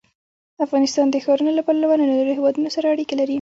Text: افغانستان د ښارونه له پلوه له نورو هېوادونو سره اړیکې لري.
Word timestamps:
افغانستان 0.65 1.05
د 1.11 1.15
ښارونه 1.23 1.51
له 1.55 1.63
پلوه 1.67 1.95
له 1.99 2.05
نورو 2.11 2.31
هېوادونو 2.37 2.69
سره 2.75 2.85
اړیکې 2.93 3.15
لري. 3.17 3.29